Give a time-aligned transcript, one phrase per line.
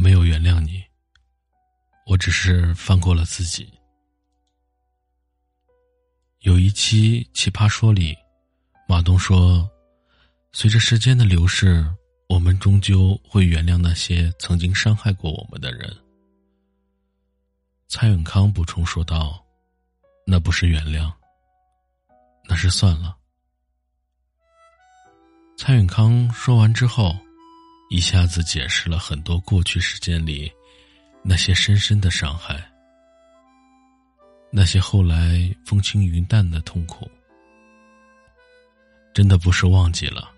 [0.00, 0.82] 没有原谅你，
[2.06, 3.70] 我只是放过了自己。
[6.38, 8.16] 有一期《奇葩说》里，
[8.88, 9.70] 马东说
[10.52, 11.86] ：“随着时间的流逝，
[12.30, 15.94] 我们终究会原谅那些曾经伤害过我们的人。”
[17.86, 19.44] 蔡永康补充说道
[20.26, 21.12] ：“那不是原谅，
[22.48, 23.14] 那是算了。”
[25.58, 27.14] 蔡永康说完之后。
[27.90, 30.50] 一下子解释了很多过去时间里
[31.24, 32.64] 那些深深的伤害，
[34.52, 37.10] 那些后来风轻云淡的痛苦，
[39.12, 40.30] 真的不是忘记了，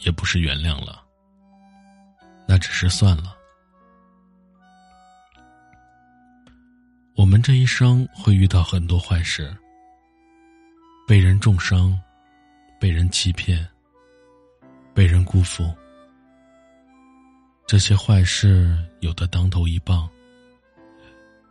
[0.00, 1.02] 也不是原谅了，
[2.46, 3.34] 那只是算了。
[7.14, 9.56] 我们这一生会遇到很多坏事，
[11.08, 11.98] 被人重伤，
[12.78, 13.66] 被人欺骗，
[14.92, 15.74] 被人辜负。
[17.66, 20.08] 这些坏事有的当头一棒，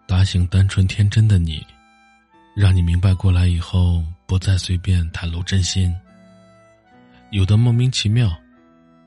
[0.07, 1.61] 打醒单纯天真的你，
[2.55, 5.91] 让你明白过来以后不再随便袒露真心；
[7.31, 8.33] 有的莫名其妙，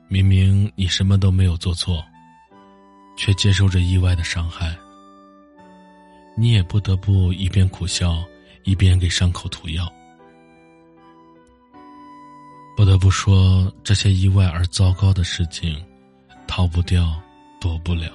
[0.07, 2.05] 明明你什么都没有做错，
[3.17, 4.77] 却接受着意外的伤害，
[6.37, 8.23] 你也不得不一边苦笑，
[8.65, 9.91] 一边给伤口涂药。
[12.77, 15.83] 不得不说，这些意外而糟糕的事情。
[16.49, 17.13] 逃不掉，
[17.61, 18.11] 躲不了。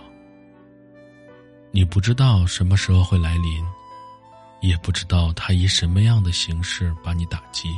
[1.71, 3.65] 你不知道什么时候会来临，
[4.61, 7.73] 也不知道他以什么样的形式把你打击。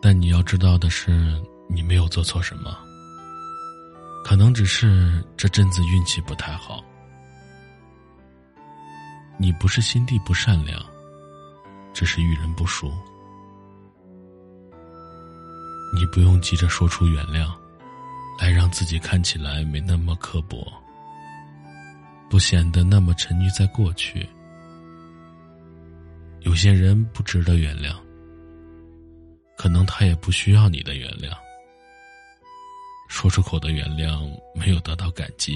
[0.00, 2.78] 但你要知道的是，你没有做错什么，
[4.24, 6.82] 可能只是这阵子运气不太好。
[9.36, 10.80] 你不是心地不善良，
[11.92, 12.90] 只是遇人不淑。
[15.92, 17.50] 你不用急着说出原谅。
[18.40, 20.66] 来让自己看起来没那么刻薄，
[22.30, 24.26] 不显得那么沉溺在过去。
[26.40, 27.94] 有些人不值得原谅，
[29.58, 31.30] 可能他也不需要你的原谅。
[33.08, 35.54] 说出口的原谅没有得到感激，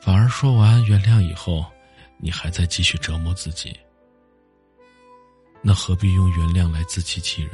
[0.00, 1.64] 反而说完原谅以后，
[2.18, 3.78] 你还在继续折磨自己，
[5.62, 7.52] 那何必用原谅来自欺欺人？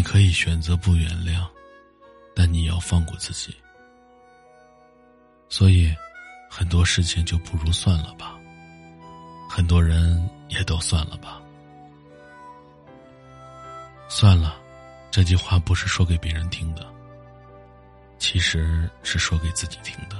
[0.00, 1.46] 你可以选择不原谅，
[2.34, 3.54] 但你要放过自己。
[5.50, 5.94] 所以，
[6.48, 8.34] 很多事情就不如算了吧。
[9.46, 11.38] 很多人也都算了吧。
[14.08, 14.56] 算了，
[15.10, 16.86] 这句话不是说给别人听的，
[18.18, 20.16] 其实是说给自己听的。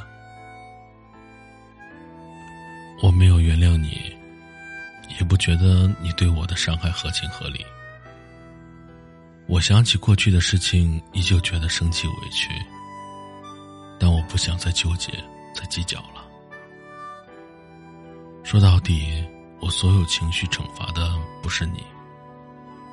[3.02, 4.14] 我没有原谅你，
[5.18, 7.64] 也不觉得你对我的伤害合情合理。
[9.50, 12.48] 我想起过去的事情，依旧觉得生气委屈，
[13.98, 15.12] 但我不想再纠结、
[15.52, 16.24] 再计较了。
[18.44, 19.26] 说到底，
[19.60, 21.12] 我所有情绪惩罚的
[21.42, 21.84] 不是你，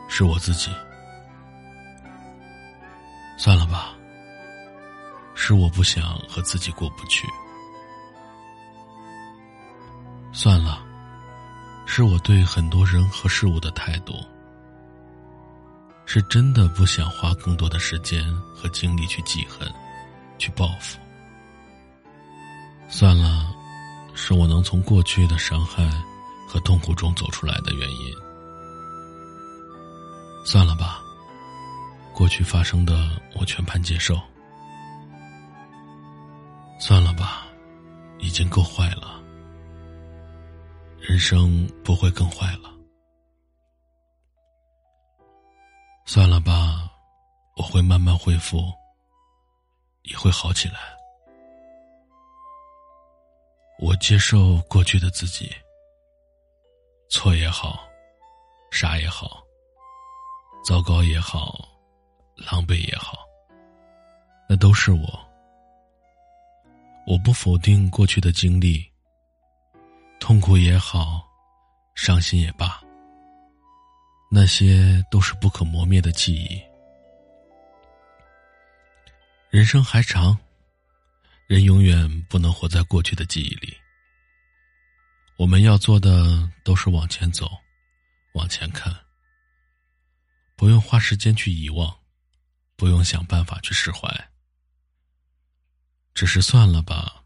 [0.09, 0.71] 是我自己。
[3.37, 3.93] 算了吧，
[5.35, 7.27] 是我不想和自己过不去。
[10.33, 10.83] 算了，
[11.85, 14.15] 是我对很多人和事物的态度。
[16.09, 18.23] 是真的不想花更多的时间
[18.55, 19.69] 和精力去记恨，
[20.37, 20.97] 去报复。
[22.87, 23.53] 算了，
[24.15, 25.83] 是我能从过去的伤害
[26.47, 28.13] 和痛苦中走出来的原因。
[30.45, 31.01] 算了吧，
[32.13, 34.17] 过去发生的我全盘接受。
[36.79, 37.45] 算了吧，
[38.19, 39.21] 已经够坏了，
[41.01, 42.76] 人生不会更坏了。
[46.17, 46.91] 算了吧，
[47.57, 48.73] 我会慢慢恢复，
[50.01, 50.79] 也会好起来。
[53.77, 55.47] 我接受过去的自己，
[57.07, 57.87] 错也好，
[58.71, 59.43] 傻也好，
[60.65, 61.69] 糟糕也好，
[62.35, 63.19] 狼狈也好，
[64.49, 65.29] 那都是我。
[67.05, 68.83] 我不否定过去的经历，
[70.19, 71.21] 痛苦也好，
[71.93, 72.81] 伤心也罢。
[74.29, 76.61] 那些都是不可磨灭的记忆。
[79.49, 80.37] 人生还长，
[81.47, 83.75] 人永远不能活在过去的记忆里。
[85.37, 87.49] 我们要做的都是往前走，
[88.33, 88.93] 往前看。
[90.55, 91.95] 不用花时间去遗忘，
[92.75, 94.09] 不用想办法去释怀，
[96.13, 97.23] 只是算了吧。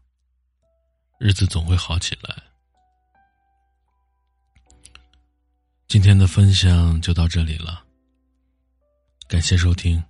[1.18, 2.51] 日子总会好起来。
[5.92, 7.84] 今天的分享就到这里了，
[9.28, 10.02] 感谢收听。